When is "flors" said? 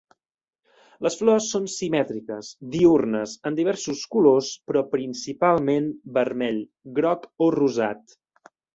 1.19-1.49